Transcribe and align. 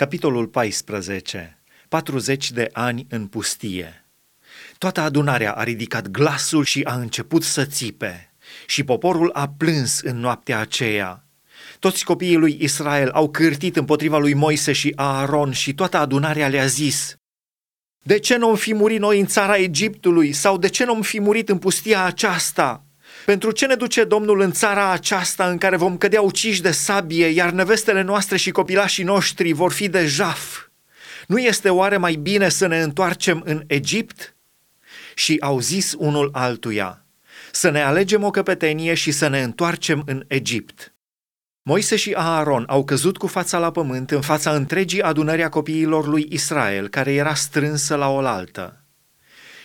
Capitolul 0.00 0.46
14. 0.46 1.62
40 1.88 2.50
de 2.50 2.68
ani 2.72 3.06
în 3.08 3.26
pustie. 3.26 4.06
Toată 4.78 5.00
adunarea 5.00 5.52
a 5.52 5.62
ridicat 5.62 6.08
glasul 6.08 6.64
și 6.64 6.82
a 6.82 6.94
început 6.94 7.42
să 7.42 7.64
țipe. 7.64 8.32
Și 8.66 8.84
poporul 8.84 9.30
a 9.32 9.48
plâns 9.48 10.00
în 10.00 10.18
noaptea 10.18 10.58
aceea. 10.58 11.24
Toți 11.78 12.04
copiii 12.04 12.36
lui 12.36 12.58
Israel 12.60 13.10
au 13.10 13.30
cârtit 13.30 13.76
împotriva 13.76 14.18
lui 14.18 14.34
Moise 14.34 14.72
și 14.72 14.92
Aaron 14.96 15.52
și 15.52 15.74
toată 15.74 15.96
adunarea 15.96 16.48
le-a 16.48 16.66
zis, 16.66 17.14
De 18.02 18.18
ce 18.18 18.36
nu 18.36 18.48
am 18.48 18.56
fi 18.56 18.74
murit 18.74 19.00
noi 19.00 19.20
în 19.20 19.26
țara 19.26 19.56
Egiptului 19.56 20.32
sau 20.32 20.58
de 20.58 20.68
ce 20.68 20.84
nu 20.84 20.94
am 20.94 21.02
fi 21.02 21.20
murit 21.20 21.48
în 21.48 21.58
pustia 21.58 22.04
aceasta? 22.04 22.84
Pentru 23.24 23.50
ce 23.50 23.66
ne 23.66 23.74
duce 23.74 24.04
Domnul 24.04 24.40
în 24.40 24.52
țara 24.52 24.90
aceasta 24.90 25.48
în 25.48 25.58
care 25.58 25.76
vom 25.76 25.96
cădea 25.96 26.20
uciși 26.20 26.62
de 26.62 26.70
sabie, 26.70 27.26
iar 27.26 27.50
nevestele 27.50 28.02
noastre 28.02 28.36
și 28.36 28.50
copilașii 28.50 29.04
noștri 29.04 29.52
vor 29.52 29.72
fi 29.72 29.88
de 29.88 30.06
jaf? 30.06 30.58
Nu 31.26 31.38
este 31.38 31.68
oare 31.68 31.96
mai 31.96 32.14
bine 32.14 32.48
să 32.48 32.66
ne 32.66 32.82
întoarcem 32.82 33.42
în 33.44 33.64
Egipt? 33.66 34.34
Și 35.14 35.36
au 35.40 35.60
zis 35.60 35.94
unul 35.98 36.30
altuia, 36.32 37.04
să 37.52 37.70
ne 37.70 37.82
alegem 37.82 38.24
o 38.24 38.30
căpetenie 38.30 38.94
și 38.94 39.10
să 39.10 39.28
ne 39.28 39.42
întoarcem 39.42 40.02
în 40.06 40.24
Egipt. 40.26 40.94
Moise 41.62 41.96
și 41.96 42.12
Aaron 42.16 42.64
au 42.68 42.84
căzut 42.84 43.16
cu 43.16 43.26
fața 43.26 43.58
la 43.58 43.70
pământ 43.70 44.10
în 44.10 44.20
fața 44.20 44.54
întregii 44.54 45.02
adunări 45.02 45.42
a 45.42 45.48
copiilor 45.48 46.06
lui 46.06 46.26
Israel, 46.30 46.88
care 46.88 47.12
era 47.12 47.34
strânsă 47.34 47.94
la 47.94 48.08
oaltă. 48.08 48.79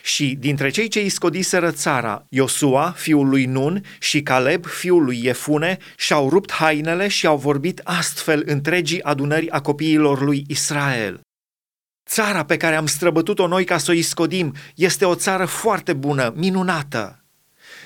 Și 0.05 0.36
dintre 0.40 0.70
cei 0.70 0.88
ce 0.88 1.04
iscodiseră 1.04 1.72
țara, 1.72 2.26
Iosua, 2.30 2.94
fiul 2.98 3.30
lui 3.30 3.45
Nun, 3.45 3.84
și 4.00 4.22
Caleb, 4.22 4.66
fiul 4.66 5.04
lui 5.04 5.23
Iefune, 5.23 5.78
și-au 5.98 6.30
rupt 6.30 6.52
hainele 6.52 7.08
și 7.08 7.26
au 7.26 7.38
vorbit 7.38 7.81
astfel 7.84 8.44
întregii 8.45 9.04
adunări 9.04 9.50
a 9.50 9.59
copiilor 9.59 10.22
lui 10.22 10.44
Israel. 10.48 11.20
Țara 12.09 12.45
pe 12.45 12.58
care 12.58 12.76
am 12.76 12.86
străbătut-o 12.86 13.48
noi 13.48 13.64
ca 13.64 13.78
să 13.78 13.92
o 13.92 13.94
iscodim 13.94 14.53
este 14.76 15.06
o 15.06 15.16
țară 15.16 15.45
foarte 15.45 15.94
bună, 15.94 16.33
minunată. 16.36 17.23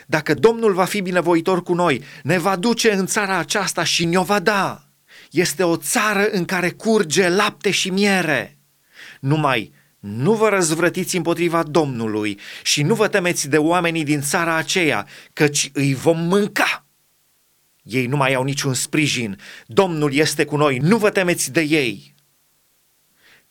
Dacă 0.08 0.34
Domnul 0.34 0.74
va 0.74 0.86
fi 0.86 1.02
binevoitor 1.02 1.64
cu 1.64 1.74
noi, 1.74 2.04
ne 2.24 2.38
va 2.38 2.56
duce 2.56 2.92
în 2.92 3.06
țara 3.06 3.38
aceasta 3.38 3.84
și 3.84 4.06
ne-o 4.06 4.24
va 4.24 4.40
da. 4.40 4.84
Este 5.32 5.64
o 5.64 5.76
țară 5.76 6.28
în 6.32 6.46
care 6.46 6.70
curge 6.70 7.30
lapte 7.30 7.72
și 7.72 7.90
miere. 7.90 8.58
Numai 9.20 9.78
nu 10.00 10.34
vă 10.34 10.50
răzvrătiți 10.50 11.16
împotriva 11.16 11.64
Domnului 11.64 12.40
și 12.64 12.84
nu 12.84 12.96
vă 12.96 13.08
temeți 13.08 13.50
de 13.50 13.58
oamenii 13.58 14.04
din 14.04 14.22
țara 14.22 14.56
aceea, 14.56 15.08
căci 15.34 15.70
îi 15.74 15.94
vom 15.94 16.20
mânca. 16.20 16.86
Ei 17.84 18.06
nu 18.06 18.18
mai 18.18 18.34
au 18.34 18.44
niciun 18.44 18.74
sprijin. 18.74 19.40
Domnul 19.66 20.14
este 20.14 20.46
cu 20.46 20.56
noi, 20.56 20.78
nu 20.78 20.98
vă 20.98 21.10
temeți 21.10 21.52
de 21.52 21.62
ei. 21.62 22.16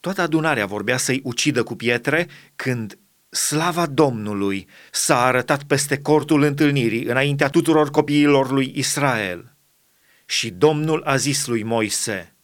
Toată 0.01 0.21
adunarea 0.21 0.67
vorbea 0.67 0.97
să-i 0.97 1.21
ucidă 1.25 1.63
cu 1.63 1.77
pietre 1.77 2.29
când 2.57 2.99
slava 3.31 3.87
Domnului 3.87 4.69
s-a 4.91 5.25
arătat 5.25 5.63
peste 5.63 5.99
cortul 5.99 6.43
întâlnirii 6.43 7.05
înaintea 7.05 7.49
tuturor 7.49 7.91
copiilor 7.91 8.51
lui 8.51 8.73
Israel. 8.77 9.57
Și 10.27 10.51
Domnul 10.51 11.03
a 11.03 11.17
zis 11.17 11.47
lui 11.47 11.63
Moise– 11.63 12.33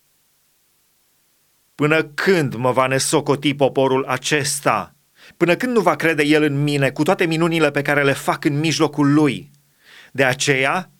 Până 1.74 2.04
când 2.04 2.54
mă 2.54 2.72
va 2.72 2.86
nesocoti 2.86 3.54
poporul 3.54 4.04
acesta? 4.04 4.94
Până 5.36 5.56
când 5.56 5.74
nu 5.74 5.80
va 5.80 5.96
crede 5.96 6.22
el 6.22 6.42
în 6.42 6.62
mine 6.62 6.90
cu 6.90 7.02
toate 7.02 7.24
minunile 7.24 7.70
pe 7.70 7.82
care 7.82 8.04
le 8.04 8.12
fac 8.12 8.44
în 8.44 8.58
mijlocul 8.58 9.12
lui? 9.12 9.50
De 10.12 10.24
aceea 10.24 10.90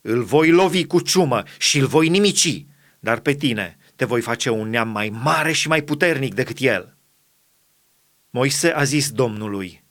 îl 0.00 0.22
voi 0.22 0.50
lovi 0.50 0.84
cu 0.86 1.00
ciumă 1.00 1.42
și 1.58 1.78
îl 1.78 1.86
voi 1.86 2.08
nimici, 2.08 2.66
dar 2.98 3.18
pe 3.18 3.32
tine 3.32 3.76
te 3.96 4.04
voi 4.04 4.20
face 4.20 4.50
un 4.50 4.70
neam 4.70 4.88
mai 4.88 5.08
mare 5.22 5.52
și 5.52 5.68
mai 5.68 5.82
puternic 5.82 6.34
decât 6.34 6.56
el. 6.60 6.96
Moise 8.30 8.70
a 8.70 8.84
zis 8.84 9.10
Domnului, 9.10 9.84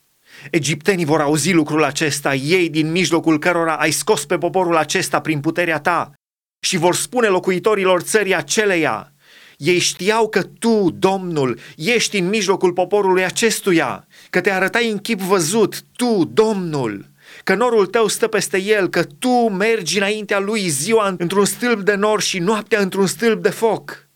Egiptenii 0.51 1.05
vor 1.05 1.21
auzi 1.21 1.51
lucrul 1.51 1.83
acesta, 1.83 2.35
ei 2.35 2.69
din 2.69 2.91
mijlocul 2.91 3.39
cărora 3.39 3.75
ai 3.75 3.91
scos 3.91 4.25
pe 4.25 4.37
poporul 4.37 4.77
acesta 4.77 5.21
prin 5.21 5.39
puterea 5.39 5.79
ta 5.79 6.13
și 6.59 6.77
vor 6.77 6.95
spune 6.95 7.27
locuitorilor 7.27 8.01
țării 8.01 8.35
aceleia, 8.35 9.12
ei 9.57 9.79
știau 9.79 10.29
că 10.29 10.43
tu, 10.43 10.89
Domnul, 10.99 11.59
ești 11.75 12.17
în 12.17 12.29
mijlocul 12.29 12.73
poporului 12.73 13.25
acestuia, 13.25 14.07
că 14.29 14.41
te 14.41 14.51
arătai 14.51 14.89
în 14.89 14.97
chip 14.97 15.19
văzut, 15.19 15.83
tu, 15.95 16.29
Domnul, 16.33 17.05
că 17.43 17.55
norul 17.55 17.85
tău 17.85 18.07
stă 18.07 18.27
peste 18.27 18.61
el, 18.61 18.89
că 18.89 19.03
tu 19.03 19.29
mergi 19.49 19.97
înaintea 19.97 20.39
lui 20.39 20.69
ziua 20.69 21.15
într-un 21.17 21.45
stâlp 21.45 21.81
de 21.81 21.95
nor 21.95 22.21
și 22.21 22.39
noaptea 22.39 22.79
într-un 22.81 23.07
stâlp 23.07 23.41
de 23.43 23.49
foc. 23.49 24.07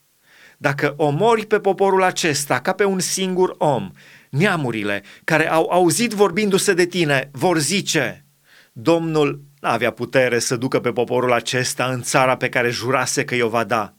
Dacă 0.58 0.94
omori 0.98 1.46
pe 1.46 1.60
poporul 1.60 2.04
acesta 2.04 2.60
ca 2.60 2.72
pe 2.72 2.84
un 2.84 3.00
singur 3.00 3.56
om, 3.58 3.92
neamurile 4.30 5.04
care 5.24 5.50
au 5.50 5.70
auzit 5.72 6.12
vorbindu-se 6.12 6.74
de 6.74 6.86
tine 6.86 7.30
vor 7.32 7.58
zice, 7.58 8.26
Domnul 8.72 9.42
n-avea 9.60 9.92
putere 9.92 10.40
să 10.40 10.56
ducă 10.56 10.80
pe 10.80 10.92
poporul 10.92 11.34
acesta 11.34 11.86
în 11.86 12.02
țara 12.02 12.38
pe 12.38 12.50
care 12.50 12.70
jurase 12.70 13.26
că 13.26 13.36
i-o 13.36 13.50
va 13.50 13.64
da. 13.64 13.97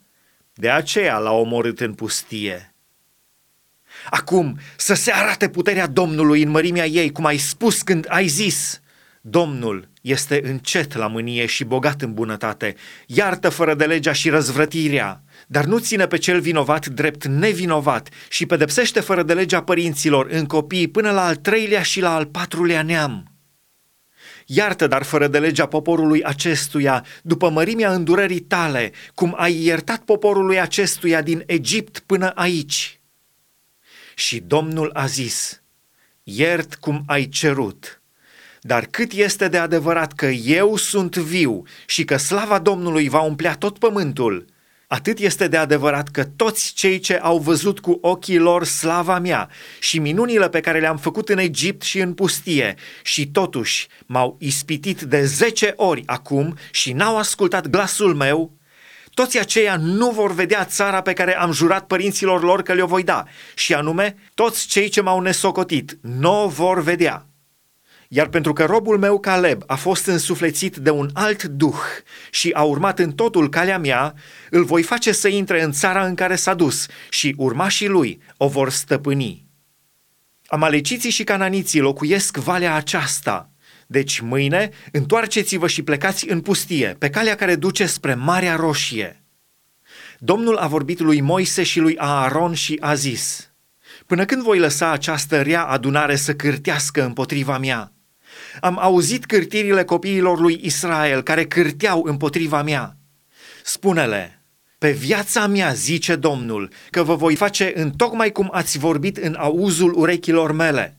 De 0.61 0.71
aceea 0.71 1.19
l-a 1.19 1.33
omorât 1.33 1.81
în 1.81 1.95
pustie. 1.95 2.75
Acum 4.11 4.59
să 4.77 4.95
se 4.95 5.13
arate 5.13 5.49
puterea 5.49 5.87
Domnului 5.87 6.43
în 6.43 6.51
mărimea 6.51 6.87
ei, 6.87 7.13
cum 7.13 7.25
ai 7.25 7.37
spus 7.37 7.83
când 7.83 8.07
ai 8.09 8.27
zis, 8.27 8.81
Domnul 9.21 9.89
este 10.01 10.41
încet 10.45 10.95
la 10.95 11.07
mânie 11.07 11.47
și 11.47 11.65
bogat 11.65 12.03
în 12.03 12.15
bunătate, 12.15 12.75
iartă 13.07 13.49
fără 13.49 13.75
de 13.75 13.85
legea 13.85 14.13
și 14.13 14.29
răzvrătirea, 14.29 15.23
dar 15.47 15.65
nu 15.65 15.79
ține 15.79 16.07
pe 16.07 16.19
cel 16.19 16.41
vinovat 16.41 16.87
drept 16.87 17.27
nevinovat 17.27 18.09
și 18.29 18.47
pedepsește 18.47 19.01
fără 19.01 19.23
de 19.23 19.35
legea 19.35 19.63
părinților 19.63 20.27
în 20.31 20.45
copii 20.45 20.89
până 20.89 21.11
la 21.11 21.25
al 21.25 21.37
treilea 21.37 21.83
și 21.83 22.01
la 22.01 22.15
al 22.15 22.27
patrulea 22.27 22.83
neam. 22.83 23.28
Iartă, 24.51 24.87
dar 24.87 25.03
fără 25.03 25.27
de 25.27 25.39
legea 25.39 25.67
poporului 25.67 26.25
acestuia, 26.25 27.05
după 27.23 27.51
mărimea 27.51 27.93
îndurării 27.93 28.41
tale, 28.41 28.93
cum 29.15 29.35
ai 29.37 29.63
iertat 29.63 30.01
poporului 30.01 30.61
acestuia 30.61 31.23
din 31.23 31.43
Egipt 31.47 31.99
până 31.99 32.31
aici. 32.35 33.01
Și 34.15 34.41
Domnul 34.41 34.91
a 34.93 35.07
zis, 35.07 35.63
iert 36.23 36.75
cum 36.75 37.03
ai 37.07 37.29
cerut, 37.29 38.03
dar 38.61 38.87
cât 38.87 39.13
este 39.13 39.49
de 39.49 39.59
adevărat 39.59 40.13
că 40.13 40.27
eu 40.27 40.77
sunt 40.77 41.17
viu 41.17 41.63
și 41.87 42.05
că 42.05 42.17
slava 42.17 42.59
Domnului 42.59 43.09
va 43.09 43.21
umplea 43.21 43.55
tot 43.57 43.79
pământul, 43.79 44.47
Atât 44.91 45.19
este 45.19 45.49
de 45.49 45.57
adevărat 45.57 46.09
că 46.09 46.25
toți 46.25 46.73
cei 46.75 46.99
ce 46.99 47.17
au 47.17 47.39
văzut 47.39 47.81
cu 47.81 47.99
ochii 48.01 48.39
lor 48.39 48.65
slava 48.65 49.19
mea 49.19 49.49
și 49.81 49.99
minunile 49.99 50.49
pe 50.49 50.61
care 50.61 50.81
le-am 50.81 50.97
făcut 50.97 51.29
în 51.29 51.39
Egipt 51.39 51.83
și 51.83 51.99
în 51.99 52.15
pustie 52.15 52.75
și 53.03 53.27
totuși 53.27 53.89
m-au 54.07 54.37
ispitit 54.41 55.01
de 55.01 55.25
zece 55.25 55.73
ori 55.77 56.03
acum 56.07 56.57
și 56.71 56.93
n-au 56.93 57.17
ascultat 57.17 57.67
glasul 57.67 58.15
meu, 58.15 58.53
toți 59.15 59.39
aceia 59.39 59.77
nu 59.77 60.11
vor 60.11 60.33
vedea 60.33 60.65
țara 60.65 61.01
pe 61.01 61.13
care 61.13 61.39
am 61.39 61.53
jurat 61.53 61.87
părinților 61.87 62.43
lor 62.43 62.63
că 62.63 62.73
le-o 62.73 62.87
voi 62.87 63.03
da, 63.03 63.25
și 63.55 63.75
anume, 63.75 64.17
toți 64.35 64.67
cei 64.67 64.89
ce 64.89 65.01
m-au 65.01 65.21
nesocotit 65.21 65.99
nu 66.01 66.43
o 66.43 66.49
vor 66.49 66.83
vedea. 66.83 67.28
Iar 68.09 68.29
pentru 68.29 68.53
că 68.53 68.65
robul 68.65 68.99
meu 68.99 69.21
Caleb 69.21 69.63
a 69.67 69.75
fost 69.75 70.07
însuflețit 70.07 70.77
de 70.77 70.91
un 70.91 71.11
alt 71.13 71.43
duh 71.43 71.79
și 72.31 72.51
a 72.51 72.63
urmat 72.63 72.99
în 72.99 73.13
totul 73.13 73.49
calea 73.49 73.79
mea, 73.79 74.15
îl 74.51 74.65
voi 74.65 74.83
face 74.83 75.13
să 75.13 75.29
intre 75.29 75.63
în 75.63 75.73
țara 75.73 76.07
în 76.07 76.15
care 76.15 76.37
s-a 76.37 76.55
dus 76.55 76.87
și 77.11 77.35
urmașii 77.37 77.89
lui 77.89 78.21
o 78.37 78.49
vor 78.49 78.71
stăpâni. 78.71 79.47
Amaleciții 80.47 81.11
și 81.11 81.25
cananiții 81.25 81.81
locuiesc 81.81 82.37
valea 82.37 82.75
aceasta, 82.75 83.51
deci 83.87 84.21
mâine 84.21 84.71
întoarceți-vă 84.93 85.67
și 85.67 85.83
plecați 85.83 86.29
în 86.29 86.41
pustie, 86.41 86.97
pe 86.99 87.11
calea 87.11 87.35
care 87.35 87.57
duce 87.57 87.87
spre 87.87 88.15
Marea 88.15 88.57
Roșie. 88.57 89.23
Domnul 90.19 90.57
a 90.57 90.67
vorbit 90.67 90.99
lui 90.99 91.21
Moise 91.21 91.63
și 91.63 91.81
lui 91.81 91.97
Aaron 91.99 92.55
și 92.55 92.77
a 92.81 92.95
zis, 92.95 93.53
Până 94.07 94.25
când 94.25 94.43
voi 94.43 94.59
lăsa 94.59 94.91
această 94.91 95.43
rea 95.43 95.65
adunare 95.65 96.17
să 96.17 96.35
cârtească 96.35 97.05
împotriva 97.05 97.59
mea? 97.59 97.93
Am 98.61 98.79
auzit 98.79 99.27
cârtirile 99.27 99.85
copiilor 99.85 100.41
lui 100.41 100.61
Israel 100.63 101.23
care 101.23 101.47
cârteau 101.47 102.03
împotriva 102.05 102.63
mea. 102.63 102.97
Spune-le, 103.65 104.43
pe 104.79 104.91
viața 104.91 105.47
mea, 105.47 105.73
zice 105.73 106.17
Domnul, 106.17 106.71
că 106.91 107.03
vă 107.03 107.15
voi 107.15 107.35
face 107.35 107.73
în 107.75 107.91
tocmai 107.91 108.33
cum 108.33 108.49
ați 108.53 108.79
vorbit 108.79 109.17
în 109.17 109.35
auzul 109.39 109.93
urechilor 109.97 110.53
mele. 110.53 110.99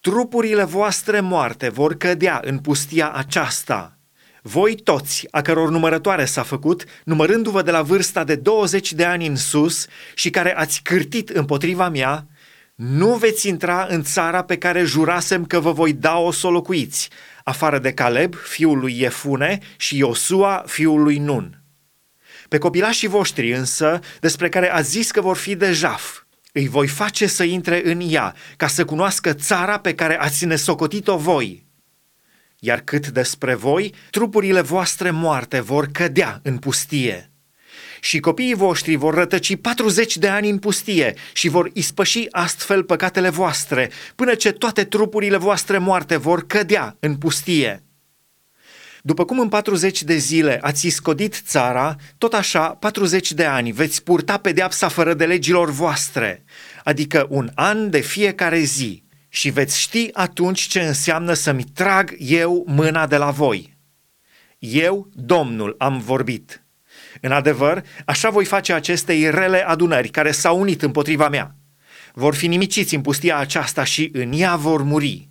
Trupurile 0.00 0.64
voastre 0.64 1.20
moarte 1.20 1.68
vor 1.68 1.96
cădea 1.96 2.40
în 2.44 2.58
pustia 2.58 3.12
aceasta. 3.12 3.98
Voi 4.42 4.74
toți, 4.74 5.26
a 5.30 5.42
căror 5.42 5.70
numărătoare 5.70 6.24
s-a 6.24 6.42
făcut, 6.42 6.84
numărându-vă 7.04 7.62
de 7.62 7.70
la 7.70 7.82
vârsta 7.82 8.24
de 8.24 8.34
20 8.34 8.92
de 8.92 9.04
ani 9.04 9.26
în 9.26 9.36
sus 9.36 9.86
și 10.14 10.30
care 10.30 10.56
ați 10.56 10.80
cârtit 10.82 11.28
împotriva 11.28 11.88
mea, 11.88 12.26
nu 12.78 13.14
veți 13.14 13.48
intra 13.48 13.86
în 13.88 14.02
țara 14.02 14.42
pe 14.42 14.58
care 14.58 14.84
jurasem 14.84 15.44
că 15.44 15.60
vă 15.60 15.72
voi 15.72 15.92
da-o 15.92 16.30
să 16.30 16.46
o 16.46 16.50
locuiți, 16.50 17.08
afară 17.44 17.78
de 17.78 17.92
Caleb, 17.92 18.34
fiul 18.34 18.78
lui 18.78 19.00
Iefune, 19.00 19.58
și 19.76 19.96
Iosua, 19.96 20.64
fiul 20.66 21.02
lui 21.02 21.18
Nun. 21.18 21.62
Pe 22.48 22.58
copilașii 22.58 23.08
voștri 23.08 23.52
însă, 23.52 24.00
despre 24.20 24.48
care 24.48 24.72
ați 24.72 24.90
zis 24.90 25.10
că 25.10 25.20
vor 25.20 25.36
fi 25.36 25.56
de 25.56 25.72
jaf, 25.72 26.22
îi 26.52 26.68
voi 26.68 26.86
face 26.86 27.26
să 27.26 27.42
intre 27.44 27.80
în 27.84 28.00
ea, 28.08 28.34
ca 28.56 28.66
să 28.66 28.84
cunoască 28.84 29.32
țara 29.32 29.78
pe 29.78 29.94
care 29.94 30.20
ați 30.20 30.44
nesocotit-o 30.44 31.16
voi. 31.16 31.66
Iar 32.58 32.80
cât 32.80 33.08
despre 33.08 33.54
voi, 33.54 33.94
trupurile 34.10 34.60
voastre 34.60 35.10
moarte 35.10 35.60
vor 35.60 35.86
cădea 35.92 36.40
în 36.42 36.58
pustie. 36.58 37.27
Și 38.00 38.20
copiii 38.20 38.54
voștri 38.54 38.96
vor 38.96 39.14
rătăci 39.14 39.56
40 39.56 40.16
de 40.16 40.28
ani 40.28 40.50
în 40.50 40.58
pustie 40.58 41.14
și 41.32 41.48
vor 41.48 41.70
ispăși 41.72 42.26
astfel 42.30 42.82
păcatele 42.82 43.28
voastre, 43.28 43.90
până 44.14 44.34
ce 44.34 44.52
toate 44.52 44.84
trupurile 44.84 45.36
voastre 45.36 45.78
moarte 45.78 46.16
vor 46.16 46.46
cădea 46.46 46.96
în 47.00 47.16
pustie. 47.16 47.82
După 49.02 49.24
cum 49.24 49.38
în 49.38 49.48
40 49.48 50.02
de 50.02 50.16
zile 50.16 50.58
ați 50.62 50.86
iscodit 50.86 51.42
țara, 51.46 51.96
tot 52.18 52.34
așa 52.34 52.68
40 52.68 53.32
de 53.32 53.44
ani 53.44 53.72
veți 53.72 54.02
purta 54.02 54.36
pedeapsa 54.36 54.88
fără 54.88 55.14
de 55.14 55.24
legilor 55.24 55.70
voastre, 55.70 56.44
adică 56.84 57.26
un 57.28 57.50
an 57.54 57.90
de 57.90 58.00
fiecare 58.00 58.58
zi, 58.58 59.06
și 59.28 59.50
veți 59.50 59.80
ști 59.80 60.08
atunci 60.12 60.60
ce 60.60 60.80
înseamnă 60.80 61.32
să-mi 61.32 61.64
trag 61.64 62.14
eu 62.18 62.64
mâna 62.66 63.06
de 63.06 63.16
la 63.16 63.30
voi. 63.30 63.76
Eu, 64.58 65.08
Domnul, 65.14 65.74
am 65.78 65.98
vorbit. 65.98 66.62
În 67.20 67.32
adevăr, 67.32 67.84
așa 68.04 68.30
voi 68.30 68.44
face 68.44 68.72
acestei 68.72 69.30
rele 69.30 69.66
adunări 69.66 70.08
care 70.08 70.30
s-au 70.30 70.60
unit 70.60 70.82
împotriva 70.82 71.28
mea. 71.28 71.54
Vor 72.12 72.34
fi 72.34 72.46
nimiciți 72.46 72.94
în 72.94 73.00
pustia 73.00 73.36
aceasta 73.36 73.84
și 73.84 74.10
în 74.12 74.32
ea 74.32 74.56
vor 74.56 74.82
muri. 74.82 75.28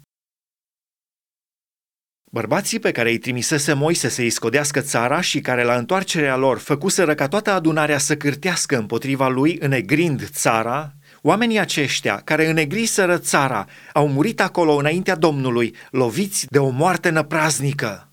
Bărbații 2.32 2.80
pe 2.80 2.92
care 2.92 3.10
îi 3.10 3.18
trimisese 3.18 3.74
Moise 3.74 4.10
să-i 4.10 4.30
scodească 4.30 4.82
țara 4.82 5.22
și 5.22 5.40
care 5.40 5.64
la 5.64 5.76
întoarcerea 5.76 6.36
lor 6.36 6.58
făcuseră 6.58 7.16
ca 7.16 7.28
toată 7.28 7.52
adunarea 7.52 7.98
să 7.98 8.18
cârtească 8.18 8.78
împotriva 8.78 9.28
lui, 9.28 9.58
înegrind 9.60 10.30
țara, 10.30 10.94
oamenii 11.22 11.60
aceștia 11.60 12.22
care 12.24 12.50
înegriseră 12.50 13.18
țara 13.18 13.66
au 13.94 14.08
murit 14.08 14.42
acolo 14.42 14.76
înaintea 14.76 15.16
Domnului, 15.16 15.76
loviți 15.92 16.46
de 16.50 16.60
o 16.60 16.70
moarte 16.70 17.10
năpraznică. 17.10 18.07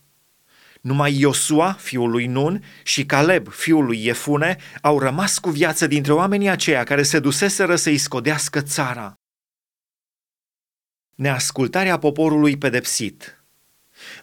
Numai 0.84 1.18
Iosua, 1.18 1.72
fiul 1.72 2.10
lui 2.10 2.26
Nun, 2.26 2.64
și 2.82 3.06
Caleb, 3.06 3.48
fiul 3.48 3.84
lui 3.84 4.04
Iefune, 4.04 4.56
au 4.80 4.98
rămas 4.98 5.38
cu 5.38 5.50
viață 5.50 5.86
dintre 5.86 6.12
oamenii 6.12 6.48
aceia 6.48 6.84
care 6.84 7.02
se 7.02 7.18
duseseră 7.18 7.76
să-i 7.76 7.98
scodească 7.98 8.60
țara. 8.60 9.14
Neascultarea 11.14 11.98
poporului 11.98 12.56
pedepsit– 12.56 13.28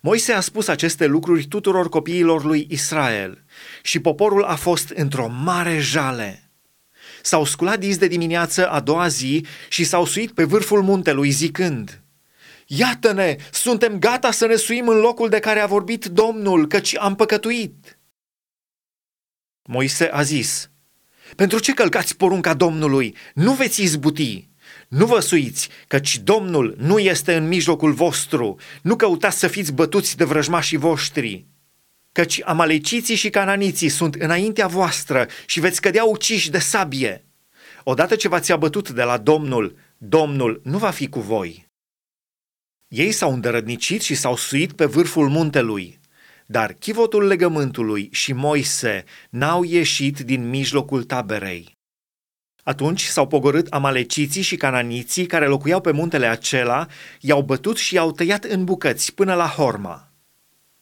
Moise 0.01 0.33
a 0.33 0.39
spus 0.39 0.67
aceste 0.67 1.05
lucruri 1.05 1.45
tuturor 1.45 1.89
copiilor 1.89 2.43
lui 2.43 2.67
Israel 2.69 3.43
și 3.81 3.99
poporul 3.99 4.43
a 4.43 4.55
fost 4.55 4.89
într-o 4.89 5.27
mare 5.27 5.79
jale. 5.79 6.49
S-au 7.21 7.45
sculat 7.45 7.79
dis 7.79 7.97
de 7.97 8.07
dimineață 8.07 8.69
a 8.69 8.79
doua 8.79 9.07
zi 9.07 9.45
și 9.69 9.83
s-au 9.83 10.05
suit 10.05 10.31
pe 10.31 10.43
vârful 10.43 10.81
muntelui 10.81 11.29
zicând, 11.29 12.00
Iată-ne, 12.73 13.35
suntem 13.51 13.99
gata 13.99 14.31
să 14.31 14.45
ne 14.45 14.55
suim 14.55 14.87
în 14.87 14.97
locul 14.97 15.29
de 15.29 15.39
care 15.39 15.59
a 15.59 15.65
vorbit 15.65 16.05
Domnul, 16.05 16.67
căci 16.67 16.97
am 16.97 17.15
păcătuit. 17.15 17.99
Moise 19.63 20.07
a 20.07 20.21
zis, 20.21 20.69
Pentru 21.35 21.59
ce 21.59 21.73
călcați 21.73 22.17
porunca 22.17 22.53
Domnului? 22.53 23.15
Nu 23.33 23.53
veți 23.53 23.81
izbuti. 23.81 24.49
Nu 24.87 25.05
vă 25.05 25.19
suiți, 25.19 25.69
căci 25.87 26.17
Domnul 26.17 26.75
nu 26.77 26.99
este 26.99 27.35
în 27.35 27.47
mijlocul 27.47 27.91
vostru, 27.93 28.59
nu 28.81 28.95
căutați 28.95 29.39
să 29.39 29.47
fiți 29.47 29.73
bătuți 29.73 30.17
de 30.17 30.23
vrăjmașii 30.23 30.77
voștri, 30.77 31.45
căci 32.11 32.41
amaleciții 32.43 33.15
și 33.15 33.29
cananiții 33.29 33.89
sunt 33.89 34.15
înaintea 34.15 34.67
voastră 34.67 35.27
și 35.45 35.59
veți 35.59 35.81
cădea 35.81 36.03
uciși 36.03 36.51
de 36.51 36.59
sabie. 36.59 37.25
Odată 37.83 38.15
ce 38.15 38.27
v-ați 38.27 38.51
abătut 38.51 38.89
de 38.89 39.03
la 39.03 39.17
Domnul, 39.17 39.77
Domnul 39.97 40.61
nu 40.63 40.77
va 40.77 40.89
fi 40.89 41.09
cu 41.09 41.19
voi. 41.19 41.70
Ei 42.91 43.11
s-au 43.11 43.33
îndărădnicit 43.33 44.01
și 44.01 44.15
s-au 44.15 44.35
suit 44.35 44.73
pe 44.73 44.85
vârful 44.85 45.29
muntelui, 45.29 45.99
dar 46.45 46.73
chivotul 46.73 47.27
legământului 47.27 48.09
și 48.11 48.33
Moise 48.33 49.03
n-au 49.29 49.63
ieșit 49.63 50.19
din 50.19 50.49
mijlocul 50.49 51.03
taberei. 51.03 51.77
Atunci 52.63 53.01
s-au 53.03 53.27
pogorât 53.27 53.67
amaleciții 53.67 54.41
și 54.41 54.55
cananiții 54.55 55.25
care 55.25 55.47
locuiau 55.47 55.81
pe 55.81 55.91
muntele 55.91 56.25
acela, 56.25 56.87
i-au 57.19 57.41
bătut 57.41 57.77
și 57.77 57.93
i-au 57.93 58.11
tăiat 58.11 58.43
în 58.43 58.63
bucăți 58.63 59.13
până 59.13 59.33
la 59.33 59.47
Horma. 59.47 60.10